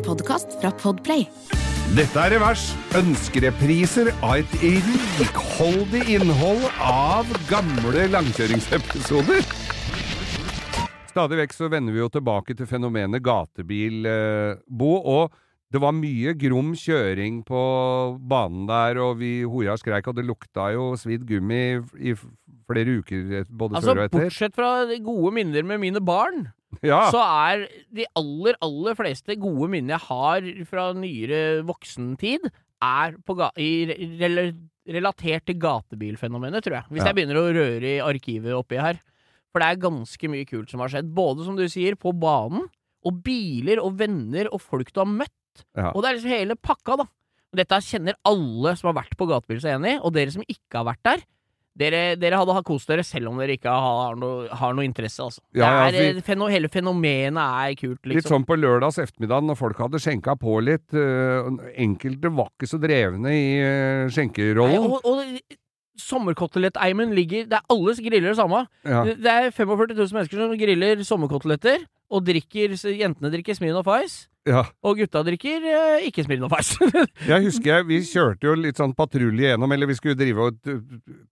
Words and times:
En 0.00 0.06
podkast 0.06 0.54
fra 0.62 0.70
Podplay. 0.80 1.26
Dette 1.92 2.22
er 2.22 2.32
Revers. 2.32 2.62
Ønskerepriser 2.96 4.08
av 4.24 4.38
et 4.38 4.52
rikholdig 5.18 6.00
innhold 6.14 6.62
av 6.80 7.28
gamle 7.50 8.06
langkjøringsepisoder. 8.08 9.44
Stadig 11.10 11.40
vekk 11.42 11.52
så 11.52 11.68
vender 11.68 11.92
vi 11.92 12.00
jo 12.00 12.08
tilbake 12.14 12.56
til 12.56 12.70
fenomenet 12.70 13.20
gatebilbo, 13.26 14.94
og 15.04 15.36
det 15.68 15.82
var 15.84 15.92
mye 15.98 16.32
grom 16.46 16.72
kjøring 16.80 17.42
på 17.44 17.64
banen 18.30 18.64
der, 18.70 19.02
og 19.04 19.18
vi 19.20 19.42
hoia 19.44 19.74
og 19.76 19.82
skreik, 19.82 20.08
og 20.08 20.16
det 20.16 20.24
lukta 20.24 20.70
jo 20.78 20.94
svidd 20.96 21.28
gummi 21.28 21.60
i 22.00 22.16
flere 22.16 22.96
uker 23.02 23.44
både 23.50 23.76
Altså, 23.76 23.92
før 23.92 24.00
og 24.00 24.08
etter. 24.08 24.24
Altså, 24.24 24.32
bortsett 24.32 24.56
fra 24.56 24.72
gode 25.10 25.34
minner 25.36 25.68
med 25.74 25.84
mine 25.84 26.00
barn, 26.00 26.46
Ja, 26.86 27.10
så 27.10 27.20
er 27.20 27.64
de 27.92 28.06
aller, 28.16 28.56
aller 28.62 28.94
fleste 28.98 29.34
gode 29.40 29.68
minnene 29.72 29.96
jeg 29.98 30.06
har 30.06 30.66
fra 30.70 30.84
nyere 30.96 31.40
voksentid, 31.66 32.46
er 32.80 33.16
i 33.60 33.70
rel 34.20 34.52
relatert 34.90 35.44
til 35.46 35.58
gatebilfenomenet, 35.60 36.64
tror 36.64 36.78
jeg. 36.78 36.84
Hvis 36.90 37.02
Ja. 37.04 37.10
jeg 37.10 37.16
begynner 37.18 37.36
å 37.38 37.52
røre 37.54 37.84
i 37.84 38.00
arkivet 38.00 38.54
oppi 38.56 38.78
her. 38.80 38.98
For 39.52 39.60
det 39.60 39.68
er 39.68 39.82
ganske 39.82 40.30
mye 40.30 40.46
kult 40.46 40.70
som 40.70 40.80
har 40.80 40.88
skjedd. 40.88 41.12
Både, 41.14 41.44
som 41.44 41.56
du 41.56 41.66
sier, 41.68 41.94
på 41.96 42.12
banen, 42.18 42.68
og 43.04 43.22
biler 43.22 43.78
og 43.82 43.96
venner 43.98 44.48
og 44.52 44.60
folk 44.60 44.92
du 44.92 45.00
har 45.00 45.06
møtt. 45.10 45.64
Ja. 45.76 45.90
Og 45.92 46.02
det 46.02 46.08
er 46.10 46.14
liksom 46.16 46.30
hele 46.38 46.56
pakka, 46.56 46.96
da. 46.96 47.06
Dette 47.54 47.80
kjenner 47.82 48.14
alle 48.24 48.76
som 48.78 48.92
har 48.94 49.02
vært 49.02 49.16
på 49.18 49.26
gatebil 49.28 49.60
seg 49.60 49.74
enig 49.78 49.96
i, 49.96 50.00
og 50.00 50.12
dere 50.14 50.30
som 50.30 50.42
ikke 50.46 50.78
har 50.80 50.84
vært 50.86 51.02
der. 51.02 51.22
Dere, 51.80 52.00
dere 52.20 52.36
hadde 52.40 52.62
kost 52.66 52.90
dere 52.90 53.04
selv 53.06 53.30
om 53.30 53.38
dere 53.40 53.56
ikke 53.56 53.72
har 53.72 54.18
noe, 54.20 54.48
har 54.60 54.74
noe 54.76 54.84
interesse, 54.84 55.22
altså. 55.24 55.40
Ja, 55.56 55.70
det 55.88 56.02
ja, 56.02 56.10
er, 56.10 56.18
vi, 56.18 56.24
feno, 56.26 56.50
hele 56.52 56.68
fenomenet 56.72 57.40
er 57.40 57.78
kult, 57.78 58.02
Litt 58.04 58.20
liksom. 58.20 58.34
sånn 58.34 58.46
på 58.48 58.58
lørdags 58.58 59.00
ettermiddag 59.00 59.46
når 59.48 59.58
folk 59.60 59.80
hadde 59.80 60.02
skjenka 60.02 60.36
på 60.40 60.58
litt. 60.66 60.86
øh, 60.92 61.48
enkelte 61.80 62.32
var 62.36 62.52
ikke 62.52 62.68
så 62.68 62.80
drevne 62.82 63.32
i 63.32 63.46
øh, 63.64 64.04
Nei, 64.04 64.12
skjenkerollen. 64.14 64.86
og, 64.90 65.08
og 65.08 65.58
sommerkoteletteimen 66.00 67.12
ligger 67.16 67.44
Det 67.50 67.58
er 67.58 67.72
alles 67.72 68.00
griller 68.00 68.32
det 68.32 68.38
samme. 68.38 68.64
Ja. 68.88 69.02
Det 69.04 69.32
er 69.32 69.50
45 69.52 69.94
000 69.94 70.16
mennesker 70.16 70.42
som 70.42 70.56
griller 70.60 71.04
sommerkoteletter, 71.06 71.84
og 72.10 72.24
drikker 72.26 72.74
Jentene 72.96 73.30
drikker 73.32 73.56
Smirnoff 73.56 73.90
Ice, 74.00 74.26
ja. 74.48 74.62
og 74.86 74.96
gutta 75.00 75.20
drikker 75.26 75.66
eh, 75.68 76.06
ikke 76.08 76.24
Smirnoff 76.24 76.54
Ice. 76.60 76.78
Jeg 77.30 77.44
husker 77.44 77.72
jeg, 77.74 77.86
vi 77.90 77.98
kjørte 78.08 78.48
jo 78.48 78.54
litt 78.56 78.80
sånn 78.80 78.94
patrulje 78.96 79.50
gjennom, 79.52 79.72
eller 79.74 79.90
vi 79.90 79.98
skulle 79.98 80.16
drive 80.18 80.46
og 80.48 80.56
t- 80.64 80.78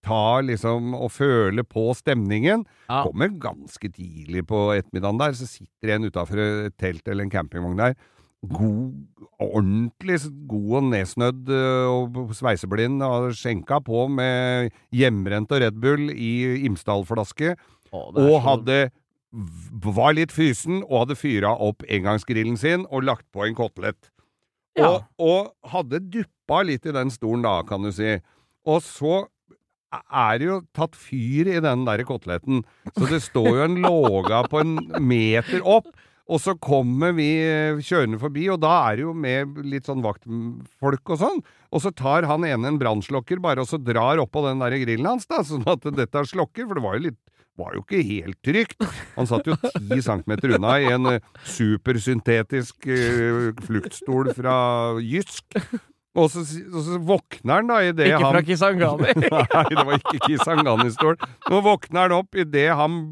ta 0.05 0.41
liksom 0.45 0.92
og 0.98 1.11
føle 1.15 1.65
på 1.65 1.87
stemningen. 1.97 2.67
Ja. 2.91 3.03
Kommer 3.06 3.33
ganske 3.41 3.91
tidlig 3.95 4.45
på 4.50 4.67
ettermiddagen 4.77 5.19
der, 5.23 5.33
så 5.39 5.48
sitter 5.48 5.95
en 5.97 6.09
utafor 6.11 6.42
et 6.69 6.77
telt 6.78 7.06
eller 7.09 7.25
en 7.28 7.33
campingvogn 7.33 7.81
der. 7.81 7.97
God, 8.47 8.92
ordentlig 9.43 10.20
s- 10.20 10.28
god 10.47 10.77
og 10.78 10.84
nedsnødd 10.93 11.48
øh, 11.50 11.89
og 11.91 12.37
sveiseblind, 12.39 13.03
og 13.03 13.33
skjenka 13.34 13.81
på 13.83 14.05
med 14.15 14.70
hjemmebrent 14.95 15.50
og 15.56 15.65
Red 15.65 15.81
Bull 15.83 16.12
i 16.15 16.62
Imsdal-flaske. 16.69 17.56
Å, 17.89 18.03
det 18.15 18.22
er 18.22 18.28
og 18.28 18.37
så- 18.37 18.45
hadde 18.47 18.78
var 19.31 20.15
litt 20.17 20.33
fysen 20.33 20.83
og 20.87 21.03
hadde 21.03 21.19
fyra 21.21 21.53
opp 21.53 21.84
engangsgrillen 21.84 22.57
sin 22.61 22.87
og 22.89 23.05
lagt 23.09 23.27
på 23.34 23.45
en 23.45 23.57
kotelett. 23.59 24.11
Ja. 24.79 24.89
Og, 24.89 25.03
og 25.19 25.73
hadde 25.73 26.01
duppa 26.12 26.62
litt 26.67 26.87
i 26.87 26.95
den 26.95 27.11
stolen 27.12 27.45
da, 27.45 27.61
kan 27.69 27.84
du 27.84 27.91
si. 27.93 28.17
Og 28.69 28.81
så 28.84 29.27
er 29.89 30.41
det 30.41 30.49
jo 30.49 30.59
tatt 30.77 30.97
fyr 30.99 31.49
i 31.49 31.61
den 31.65 31.87
der 31.89 32.05
koteletten, 32.09 32.61
så 32.93 33.09
det 33.09 33.23
står 33.25 33.49
jo 33.49 33.65
en 33.65 33.81
låga 33.87 34.45
på 34.51 34.62
en 34.65 34.77
meter 35.01 35.65
opp. 35.65 35.91
Og 36.29 36.43
så 36.45 36.53
kommer 36.61 37.15
vi 37.17 37.27
eh, 37.41 37.79
kjørende 37.81 38.19
forbi, 38.21 38.43
og 38.53 38.59
da 38.61 38.75
er 38.91 38.99
det 38.99 39.05
jo 39.06 39.15
med 39.17 39.62
litt 39.65 39.87
sånn 39.89 40.05
vaktfolk 40.05 41.15
og 41.15 41.23
sånn. 41.23 41.39
Og 41.73 41.81
så 41.81 41.93
tar 41.97 42.27
han 42.29 42.45
ene 42.45 42.69
en 42.69 42.81
brannslokker 42.81 43.41
bare, 43.41 43.65
og 43.65 43.71
så 43.71 43.81
drar 43.81 44.21
oppå 44.21 44.43
den 44.45 44.61
der 44.61 44.77
grillen 44.77 45.09
hans, 45.09 45.25
da, 45.31 45.41
sånn 45.41 45.65
at 45.65 45.89
dette 45.97 46.27
slokker, 46.28 46.69
for 46.69 46.77
det 46.77 46.84
var 46.84 46.99
jo 46.99 47.06
litt 47.06 47.22
var 47.59 47.75
jo 47.77 47.83
ikke 47.85 48.03
helt 48.07 48.39
trygt. 48.45 48.89
Han 49.17 49.29
satt 49.29 49.49
jo 49.51 49.57
ti 49.59 50.01
centimeter 50.05 50.57
unna 50.57 50.79
i 50.81 50.89
en 50.95 51.13
eh, 51.15 51.29
supersyntetisk 51.57 52.89
eh, 52.89 53.53
fluktstol 53.67 54.33
fra 54.37 54.59
Jysk. 55.03 55.59
Og 56.19 56.31
så, 56.33 56.43
og 56.73 56.81
så 56.83 56.99
våkner 57.05 57.61
han 57.61 57.69
da 57.71 57.79
i 57.85 57.91
det 57.95 58.09
Ikke 58.09 58.23
han 58.25 58.35
fra 58.35 58.45
Kisangani. 58.47 59.11
Nei, 59.23 59.65
det 59.71 59.85
var 59.85 59.99
ikke 60.01 60.23
Kisangani-stol. 60.25 61.19
Nå 61.53 61.61
våkner 61.67 62.09
han 62.09 62.17
opp 62.17 62.39
idet 62.39 62.71
han 62.79 63.03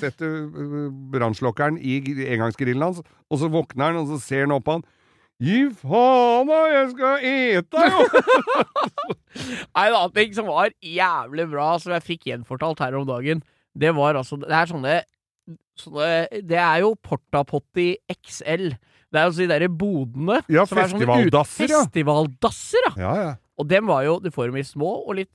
setter 0.00 0.42
øh, 0.48 0.88
brannslokkeren 1.12 1.78
i 1.78 2.00
engangsgrillen 2.32 2.84
hans, 2.84 3.00
og 3.30 3.40
så 3.40 3.48
våkner 3.52 3.90
han, 3.92 4.02
og 4.02 4.10
så 4.12 4.20
ser 4.24 4.46
han 4.46 4.56
opp 4.56 4.66
på 4.68 4.76
han. 4.78 4.84
Gi 5.42 5.62
faen 5.74 6.50
da, 6.50 6.58
jeg 6.70 6.90
skal 6.92 7.24
ete, 7.26 7.86
jo! 7.90 8.02
Nei, 9.74 9.86
en 9.88 9.96
annen 9.96 10.14
ting 10.14 10.36
som 10.36 10.46
var 10.46 10.70
jævlig 10.86 11.48
bra, 11.50 11.72
som 11.82 11.94
jeg 11.96 12.06
fikk 12.06 12.28
gjenfortalt 12.28 12.82
her 12.84 12.94
om 12.98 13.08
dagen, 13.08 13.42
det 13.78 13.94
var 13.96 14.14
altså 14.20 14.36
Det 14.42 14.50
er 14.52 14.66
sånne, 14.70 14.96
sånne 15.80 16.08
Det 16.48 16.58
er 16.60 16.80
jo 16.84 16.94
Portapotti 17.02 17.94
XL. 18.12 18.70
Det 19.12 19.20
er 19.20 19.28
jo 19.28 19.36
de 19.36 19.46
derre 19.50 19.68
bodene. 19.68 20.38
Ja, 20.52 20.64
som 20.68 20.78
er 20.80 20.88
sånne 20.92 21.04
ut- 21.04 21.08
festivaldasser, 21.08 21.68
ja. 21.72 21.80
Festivaldasser, 21.86 22.90
ja. 22.96 23.14
Ja. 23.22 23.30
Og 23.60 23.68
dem 23.68 23.86
var 23.90 24.04
jo 24.06 24.18
Du 24.24 24.30
får 24.32 24.48
dem 24.50 24.56
i 24.60 24.64
små 24.66 24.92
og 25.08 25.16
litt 25.18 25.32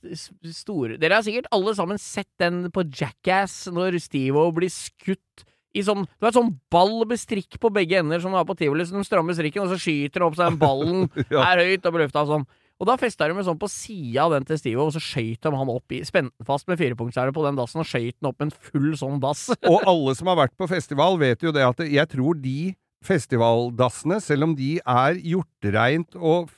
store. 0.54 0.96
Dere 0.98 1.18
har 1.20 1.26
sikkert 1.26 1.46
alle 1.54 1.74
sammen 1.78 1.98
sett 2.02 2.30
den 2.42 2.66
på 2.74 2.82
Jackass 2.90 3.66
når 3.72 3.98
Steve-O 4.02 4.50
blir 4.56 4.70
skutt 4.74 5.44
i 5.76 5.82
sånn 5.84 6.06
Du 6.18 6.26
et 6.26 6.34
sånn 6.34 6.54
ball 6.72 7.04
med 7.06 7.20
strikk 7.20 7.58
på 7.60 7.70
begge 7.74 7.98
ender 8.00 8.18
som 8.22 8.32
du 8.32 8.38
har 8.40 8.46
på 8.48 8.56
tivoli, 8.58 8.86
så 8.88 8.96
de 8.96 9.04
strammer 9.06 9.36
strikken, 9.36 9.62
og 9.66 9.74
så 9.74 9.78
skyter 9.78 10.22
det 10.22 10.26
opp 10.26 10.38
seg 10.38 10.48
den 10.50 10.58
ballen 10.62 11.10
Ja. 11.34 11.44
er 11.52 11.60
høyt 11.66 11.86
opp 11.86 11.98
i 11.98 12.02
lufta 12.06 12.22
og 12.24 12.32
sånn. 12.32 12.46
Og 12.78 12.86
da 12.86 12.94
festa 13.00 13.26
de 13.26 13.42
sånn 13.42 13.58
på 13.58 13.68
sida 13.70 14.24
av 14.28 14.36
den 14.36 14.46
til 14.46 14.58
Steve, 14.60 14.82
og 14.82 14.92
så 14.94 15.02
skøyt 15.02 15.42
de 15.42 15.50
han 15.50 15.70
opp 15.72 15.94
i 15.94 16.02
Spente 16.06 16.30
den 16.38 16.46
fast 16.46 16.68
med 16.70 16.78
firepunktshæle 16.78 17.34
på 17.34 17.42
den 17.46 17.58
dassen, 17.58 17.82
og 17.82 17.88
skøyt 17.90 18.14
den 18.20 18.30
opp 18.30 18.38
med 18.38 18.52
en 18.52 18.68
full 18.70 18.92
sånn 18.98 19.22
dass. 19.22 19.48
Og 19.72 19.82
alle 19.82 20.14
som 20.18 20.30
har 20.30 20.38
vært 20.44 20.54
på 20.58 20.68
festival, 20.70 21.18
vet 21.18 21.42
jo 21.42 21.54
det 21.54 21.66
at 21.66 21.82
jeg 21.82 22.10
tror 22.14 22.38
de 22.38 22.74
festivaldassene, 23.04 24.18
selv 24.22 24.48
om 24.48 24.54
de 24.58 24.72
er 24.78 25.18
hjortereint 25.22 26.16
og 26.18 26.48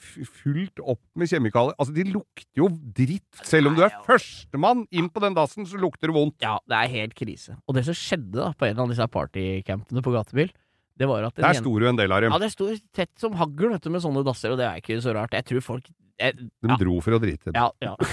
fullt 0.41 0.81
opp 0.81 1.03
med 1.21 1.29
kjemikalier 1.29 1.77
Altså, 1.77 1.93
de 1.97 2.07
lukter 2.09 2.63
jo 2.63 2.71
dritt. 2.97 3.43
Selv 3.45 3.71
om 3.71 3.77
du 3.77 3.85
er 3.85 3.93
førstemann 4.07 4.87
inn 4.89 5.11
på 5.13 5.23
den 5.25 5.37
dassen, 5.37 5.69
så 5.69 5.81
lukter 5.81 6.09
det 6.11 6.17
vondt. 6.17 6.39
Ja, 6.45 6.57
det 6.69 6.81
er 6.81 6.95
helt 6.97 7.17
krise. 7.19 7.59
Og 7.69 7.77
det 7.77 7.85
som 7.89 7.97
skjedde 7.97 8.41
da 8.41 8.51
på 8.57 8.69
en 8.71 8.81
av 8.81 8.93
disse 8.93 9.09
partycampene 9.13 10.05
på 10.05 10.15
gatebil, 10.17 10.53
det 11.01 11.09
var 11.09 11.25
at 11.31 11.39
Der 11.41 11.57
sto 11.57 11.73
jo 11.81 11.89
en 11.89 11.97
del 11.97 12.13
av 12.13 12.21
dem. 12.25 12.33
Ja, 12.35 12.41
det 12.43 12.51
sto 12.53 12.69
tett 12.97 13.13
som 13.21 13.37
hagl 13.41 13.71
vet 13.73 13.85
du, 13.85 13.93
med 13.93 14.05
sånne 14.05 14.25
dasser, 14.27 14.53
og 14.53 14.61
det 14.61 14.67
er 14.69 14.83
ikke 14.83 14.99
så 15.01 15.15
rart. 15.17 15.37
Jeg 15.37 15.49
tror 15.49 15.65
folk 15.65 15.89
jeg, 16.21 16.51
De 16.61 16.81
dro 16.85 17.01
for 17.05 17.17
å 17.17 17.23
drite. 17.23 17.55
ja, 17.57 17.71
ja. 17.83 17.97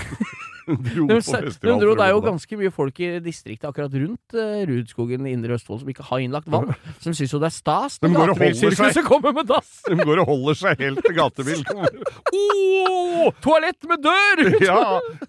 De 0.67 0.75
dro 0.83 1.05
De, 1.07 1.15
de 1.23 1.75
dro, 1.79 1.93
det 1.95 2.03
er 2.03 2.11
jo 2.11 2.19
ganske 2.25 2.57
mye 2.59 2.71
folk 2.75 2.97
i 2.99 3.07
distriktet 3.23 3.69
akkurat 3.69 3.93
rundt 3.95 4.35
uh, 4.35 4.65
Rudskogen 4.67 5.23
i 5.23 5.31
Indre 5.31 5.55
Østfold 5.55 5.79
som 5.85 5.91
ikke 5.93 6.03
har 6.09 6.19
innlagt 6.19 6.49
vann. 6.51 6.73
Som 7.03 7.15
syns 7.15 7.31
jo 7.31 7.39
det 7.39 7.47
er 7.47 7.55
stas 7.55 7.95
De 8.03 8.09
når 8.11 8.33
gatebilsirkuset 8.33 9.07
kommer 9.07 9.31
med 9.37 9.47
dass! 9.47 9.69
De 9.87 9.95
går 9.95 10.19
og 10.25 10.27
holder 10.33 10.59
seg 10.59 10.83
helt 10.83 10.99
til 11.05 11.15
gatebil. 11.15 11.63
oh, 11.71 13.29
toalett 13.45 13.87
med 13.87 14.03
dør! 14.03 14.43
Ja, 14.59 14.81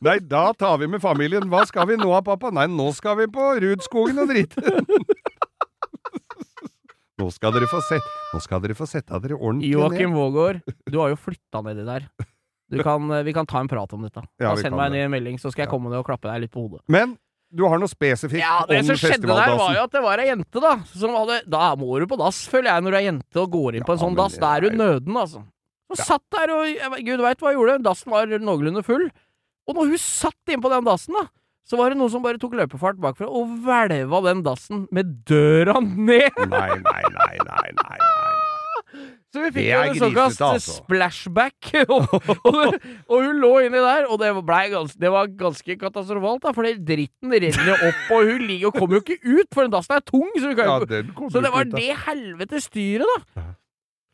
nei, 0.03 0.16
da 0.27 0.49
tar 0.59 0.81
vi 0.83 0.91
med 0.91 1.05
familien. 1.05 1.47
Hva 1.53 1.62
skal 1.71 1.87
vi 1.93 2.00
nå, 2.00 2.10
pappa? 2.27 2.50
Nei, 2.59 2.66
nå 2.72 2.91
skal 2.97 3.21
vi 3.21 3.28
på 3.31 3.53
Rudskogen 3.62 4.19
og 4.25 4.33
drite. 4.33 4.65
Nå 7.19 7.31
skal 7.34 7.55
dere 7.55 7.66
få 7.71 7.81
se, 7.83 7.99
Nå 8.34 8.39
skal 8.43 8.60
dere 8.62 8.77
få 8.78 8.87
sette 8.87 9.19
dere 9.22 9.39
ordentlig 9.39 9.72
Joakim 9.72 10.12
ned. 10.12 10.19
Vågård, 10.19 10.60
du 10.87 10.99
har 11.00 11.15
jo 11.15 11.19
flytta 11.19 11.62
nedi 11.66 11.87
der. 11.87 12.06
Du 12.71 12.83
kan, 12.84 13.11
eh, 13.12 13.23
vi 13.25 13.33
kan 13.33 13.47
ta 13.49 13.61
en 13.62 13.69
prat 13.71 13.93
om 13.97 14.03
dette. 14.05 14.23
Ja, 14.41 14.55
Send 14.56 14.77
meg 14.77 14.93
en 14.93 15.06
en 15.06 15.11
melding, 15.15 15.39
så 15.41 15.51
skal 15.53 15.65
jeg 15.65 15.71
komme 15.73 15.89
ned 15.89 16.01
og 16.03 16.06
klappe 16.06 16.29
deg 16.29 16.43
litt 16.45 16.53
på 16.53 16.67
hodet. 16.67 16.83
Men 16.89 17.17
du 17.49 17.65
har 17.65 17.79
noe 17.81 17.89
spesifikt 17.89 18.43
Ja, 18.43 18.59
Det 18.69 18.83
som 18.84 18.99
skjedde 19.01 19.25
der, 19.25 19.55
var 19.56 19.73
jo 19.73 19.84
at 19.87 19.95
det 19.95 20.03
var 20.05 20.21
ei 20.21 20.27
jente, 20.29 20.61
da. 20.61 20.75
Som 20.93 21.15
hadde, 21.17 21.39
da 21.49 21.71
må 21.81 21.97
du 21.99 22.07
på 22.11 22.19
dass, 22.21 22.43
føler 22.47 22.75
jeg, 22.75 22.84
når 22.84 22.91
du 22.91 22.99
er 22.99 23.07
jente 23.07 23.41
og 23.41 23.51
går 23.55 23.78
inn 23.78 23.87
på 23.89 23.95
en 23.95 23.99
Ja, 23.99 24.05
sånn 24.05 24.19
dass. 24.19 24.37
Da 24.37 24.57
er 24.57 24.69
du 24.69 24.77
nøden, 24.77 25.16
altså. 25.16 25.45
Hun 25.89 25.97
satt 25.97 26.25
der 26.37 26.53
og 26.53 27.01
Gud 27.01 27.25
veit 27.25 27.41
hva 27.41 27.54
hun 27.54 27.57
gjorde. 27.57 27.83
Dassen 27.83 28.13
var 28.13 28.27
noenlunde 28.28 28.84
full. 28.84 29.09
Og 29.69 29.75
når 29.77 29.89
hun 29.95 29.98
satt 30.01 30.53
inn 30.53 30.60
på 30.60 30.69
den 30.69 30.84
dassen, 30.84 31.16
da, 31.16 31.25
så 31.65 31.77
var 31.81 31.89
det 31.92 31.98
noen 32.01 32.13
som 32.13 32.22
bare 32.25 32.41
tok 32.41 32.53
løpefart 32.57 33.01
bakfra 33.01 33.28
og 33.28 33.48
hvelva 33.65 34.21
den 34.25 34.42
dassen 34.45 34.87
med 34.92 35.25
døra 35.28 35.81
ned! 35.81 36.33
Nei, 36.48 36.77
nei, 36.81 37.03
nei, 37.16 37.34
nei, 37.48 37.69
nei. 37.81 37.98
Så 39.28 39.42
vi 39.45 39.51
fikk 39.53 39.66
jo 39.69 39.80
en 39.84 39.98
såkalt 40.01 40.42
altså. 40.47 40.77
splashback. 40.78 41.71
og, 41.95 42.09
og, 42.48 42.78
og 43.13 43.27
hun 43.27 43.42
lå 43.42 43.53
inni 43.66 43.83
der, 43.84 44.07
og 44.09 44.22
det, 44.22 44.33
gans, 44.72 44.97
det 44.97 45.13
var 45.13 45.28
ganske 45.39 45.77
katastrofalt, 45.83 46.47
da, 46.47 46.54
for 46.57 46.69
dritten 46.91 47.36
renner 47.36 47.86
opp, 47.91 48.03
og 48.16 48.33
hun 48.33 48.47
ligger 48.48 48.72
og 48.72 48.80
kommer 48.80 48.98
jo 48.98 49.04
ikke 49.04 49.21
ut, 49.21 49.48
for 49.53 49.66
den 49.66 49.77
dassen 49.77 49.98
er 49.98 50.04
tung. 50.07 50.28
Så, 50.33 50.54
Ja, 50.57 50.78
så 51.28 51.45
det 51.45 51.53
var 51.53 51.69
det 51.69 51.91
helvete 52.07 52.63
styret, 52.65 53.04
da. 53.36 53.48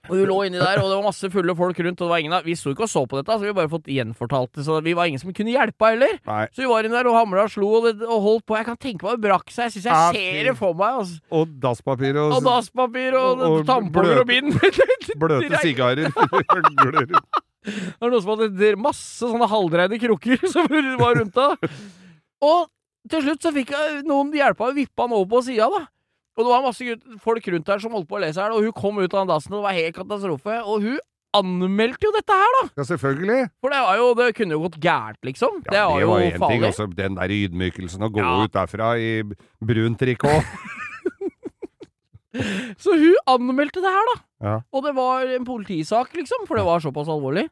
Og 0.04 0.16
vi 0.18 0.24
lå 0.28 0.34
inni 0.44 0.58
der, 0.60 0.78
og 0.82 0.90
det 0.90 0.96
var 0.98 1.04
masse 1.06 1.28
fulle 1.32 1.54
folk 1.56 1.78
rundt, 1.80 2.00
og 2.00 2.04
det 2.04 2.10
var 2.12 2.20
ingen 2.20 2.34
av 2.36 2.44
Vi 2.44 2.52
sto 2.60 2.72
ikke 2.74 2.84
og 2.84 2.90
så 2.92 3.02
på 3.08 3.16
dette, 3.16 3.32
så 3.32 3.40
vi 3.40 3.48
har 3.48 3.56
bare 3.56 3.70
fått 3.72 3.86
gjenfortalt 3.88 4.50
det, 4.58 4.64
så 4.66 4.76
vi 4.84 4.92
var 4.98 5.08
ingen 5.08 5.22
som 5.22 5.32
kunne 5.32 5.54
hjelpe 5.54 5.88
heller. 5.94 6.18
Nei. 6.28 6.42
Så 6.52 6.60
vi 6.64 6.68
var 6.68 6.84
inni 6.84 6.92
der 6.98 7.08
og 7.08 7.16
hamra 7.16 7.46
og 7.46 7.52
slo 7.54 7.70
og, 7.78 7.86
det, 7.88 7.94
og 8.04 8.20
holdt 8.26 8.44
på. 8.50 8.58
Jeg 8.60 8.68
kan 8.68 8.76
tenke 8.76 9.06
meg 9.08 9.16
det 9.16 9.24
brakk 9.24 9.48
seg. 9.54 9.70
Jeg 9.70 9.76
syns 9.78 9.88
jeg 9.88 9.94
Ja, 9.94 10.12
ser 10.12 10.50
det 10.50 10.56
for 10.60 10.76
meg. 10.76 11.00
Altså. 11.00 11.20
Og 11.40 11.54
dasspapir 11.64 12.18
og, 12.20 12.36
Og 12.36 12.44
dasspapir 12.50 13.16
og, 13.16 13.40
Og- 13.40 13.56
og 13.60 13.66
tamponger 13.66 14.20
og 14.20 14.28
bind. 14.28 14.52
bløte 15.16 15.60
sigarer. 15.64 16.12
Det 17.64 17.96
var 18.00 18.10
noen 18.12 18.20
som 18.20 18.34
hadde 18.36 18.74
masse 18.76 19.24
sånne 19.24 19.46
halvdreide 19.48 19.96
krukker 20.02 20.42
som 20.52 20.66
var 21.00 21.14
rundt 21.16 21.32
da. 21.32 21.54
Og 22.44 22.66
til 23.08 23.22
slutt 23.24 23.40
så 23.44 23.52
fikk 23.56 23.72
jeg 23.72 24.02
noen 24.08 24.32
hjelpa 24.36 24.68
og 24.68 24.76
vippa 24.76 25.06
han 25.06 25.14
over 25.16 25.30
på 25.32 25.40
sida, 25.46 25.70
da. 25.72 25.80
Og 26.34 26.42
det 26.44 26.50
var 26.50 26.62
masse 26.66 26.94
folk 27.22 27.44
rundt 27.54 27.68
her 27.70 27.78
som 27.82 27.92
holdt 27.94 28.08
på 28.10 28.16
å 28.18 28.22
lese 28.24 28.42
her, 28.42 28.50
og 28.54 28.62
hun 28.66 28.72
kom 28.74 28.96
ut 28.98 29.12
av 29.14 29.20
den 29.24 29.30
dassen, 29.30 29.52
og 29.54 29.60
det 29.60 29.66
var 29.68 29.76
helt 29.78 29.94
katastrofe. 30.00 30.56
Og 30.66 30.82
hun 30.82 30.96
anmeldte 31.34 32.06
jo 32.06 32.12
dette 32.14 32.34
her, 32.38 32.52
da! 32.58 32.62
Ja, 32.78 32.84
selvfølgelig. 32.90 33.40
For 33.62 33.70
det 33.74 33.80
var 33.86 33.96
jo 33.98 34.08
Det 34.18 34.26
kunne 34.38 34.54
jo 34.54 34.60
gått 34.68 34.76
gærent, 34.82 35.18
liksom. 35.26 35.60
Ja, 35.66 35.70
det 35.70 35.78
Ja, 35.78 36.06
var 36.10 36.20
jo 36.22 36.30
en 36.30 36.44
ting. 36.50 36.64
Også 36.70 36.86
den 36.94 37.16
der 37.18 37.34
ydmykelsen 37.34 38.02
å 38.06 38.10
gå 38.14 38.22
Ja. 38.22 38.34
ut 38.44 38.52
derfra 38.54 38.92
i 38.98 39.22
brunt 39.62 39.98
trikot. 39.98 40.42
Så 42.82 42.94
hun 42.98 43.14
anmeldte 43.30 43.82
det 43.82 43.90
her, 43.94 44.08
da. 44.10 44.16
Ja. 44.44 44.54
Og 44.74 44.82
det 44.84 44.94
var 44.96 45.26
en 45.36 45.44
politisak, 45.46 46.10
liksom, 46.18 46.46
for 46.48 46.58
det 46.58 46.64
var 46.66 46.82
såpass 46.82 47.08
alvorlig. 47.10 47.46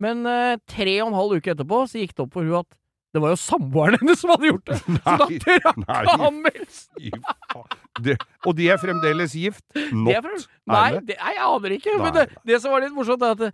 Men 0.00 0.24
eh, 0.28 0.56
tre 0.68 0.98
og 1.02 1.08
en 1.12 1.16
halv 1.20 1.36
uke 1.38 1.52
etterpå 1.54 1.82
så 1.88 2.00
gikk 2.00 2.14
det 2.16 2.24
opp 2.26 2.32
for 2.36 2.44
hun 2.44 2.58
at 2.62 2.68
det 3.16 3.20
var 3.22 3.32
jo 3.32 3.38
samboeren 3.40 3.96
hennes 4.00 4.18
som 4.20 4.32
hadde 4.34 4.50
gjort 4.50 4.66
det. 4.68 4.76
Så 4.82 4.96
da 5.06 5.16
Nei, 5.28 5.38
trakk 5.40 5.78
nei. 5.86 6.16
anmeldelsen. 6.28 7.22
Det- 8.06 8.16
Og 8.46 8.54
de 8.58 8.68
er 8.70 8.78
fremdeles 8.78 9.32
gift? 9.34 9.64
Not. 9.92 10.22
fra- 10.22 10.42
Nei, 10.66 11.00
det? 11.08 11.16
jeg 11.18 11.40
aner 11.46 11.74
ikke. 11.76 11.94
Nei. 11.96 12.04
Men 12.04 12.14
det, 12.16 12.24
det 12.46 12.60
som 12.62 12.72
var 12.74 12.84
litt 12.84 12.94
morsomt, 12.94 13.22
er 13.26 13.34
at 13.34 13.42
det, 13.46 13.50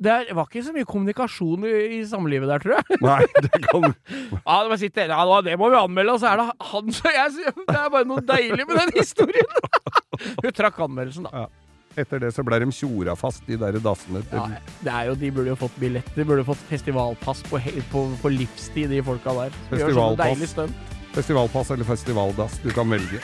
det 0.00 0.36
var 0.36 0.46
ikke 0.48 0.62
så 0.64 0.72
mye 0.76 0.86
kommunikasjon 0.88 1.64
i, 1.68 1.72
i 1.98 2.04
samlivet 2.08 2.48
der, 2.48 2.62
tror 2.62 2.78
jeg. 2.78 3.00
Nei, 3.04 3.18
det 3.44 3.62
kan 3.66 3.88
Ja, 4.48 4.60
det, 4.68 4.78
sitter, 4.80 5.12
ja, 5.12 5.40
det 5.44 5.58
må 5.60 5.68
vi 5.72 5.80
anmelde, 5.80 6.14
og 6.16 6.22
så 6.22 6.30
er 6.32 6.40
det 6.40 6.46
han 6.70 6.94
som 7.00 7.10
jeg 7.18 7.52
Det 7.58 7.76
er 7.80 7.90
bare 7.92 8.08
noe 8.08 8.24
deilig 8.24 8.64
med 8.68 8.80
den 8.80 8.94
historien. 8.96 9.60
Hun 10.44 10.52
trakk 10.56 10.80
anmeldelsen, 10.86 11.28
da. 11.28 11.46
Etter 11.94 12.18
det 12.24 12.32
så 12.34 12.42
ble 12.42 12.58
de 12.58 12.66
tjora 12.74 13.14
fast, 13.14 13.44
de 13.46 13.54
der 13.60 13.76
dassene. 13.78 14.24
Ja, 14.32 14.48
det 14.82 14.90
er 14.92 15.10
jo, 15.12 15.14
de 15.20 15.30
burde 15.30 15.52
jo 15.52 15.58
fått 15.60 15.76
billetter. 15.78 16.16
De 16.18 16.24
burde 16.26 16.42
fått 16.48 16.64
festivalpass 16.70 17.44
på, 17.46 17.60
på, 17.92 18.02
på 18.22 18.32
livstid, 18.34 18.90
de 18.90 18.98
folka 19.06 19.34
der. 19.36 19.54
De 19.70 19.78
sånne 19.78 20.16
Festivalpass. 20.18 20.74
Festivalpass 21.14 21.70
eller 21.70 21.86
festivaldass, 21.86 22.58
du 22.64 22.72
kan 22.74 22.90
velge. 22.90 23.20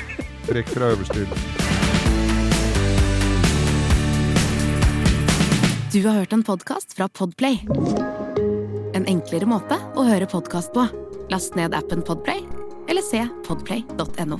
Trekk 0.48 0.72
fra 0.74 0.92
øverste 0.94 1.18
hylle. 1.20 1.36
Du 5.90 5.98
har 6.06 6.20
hørt 6.20 6.32
en 6.32 6.42
podkast 6.46 6.94
fra 6.94 7.08
Podplay. 7.08 7.60
En 8.94 9.06
enklere 9.10 9.48
måte 9.50 9.78
å 9.98 10.04
høre 10.06 10.28
podkast 10.30 10.70
på. 10.76 10.84
Last 11.30 11.58
ned 11.58 11.74
appen 11.74 12.04
Podplay, 12.06 12.44
eller 12.90 13.02
se 13.02 13.24
podplay.no. 13.46 14.38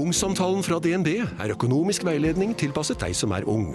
Ungsamtalen 0.00 0.62
fra 0.64 0.78
DNB 0.80 1.10
er 1.20 1.52
økonomisk 1.52 2.06
veiledning 2.06 2.54
tilpasset 2.58 3.02
deg 3.02 3.18
som 3.18 3.34
er 3.36 3.46
ung. 3.50 3.74